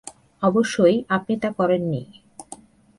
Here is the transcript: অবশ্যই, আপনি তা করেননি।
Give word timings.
অবশ্যই, 0.43 0.95
আপনি 1.09 1.33
তা 1.39 1.49
করেননি। 1.51 2.01